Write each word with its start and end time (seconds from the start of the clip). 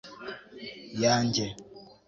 yanjye 1.01 1.45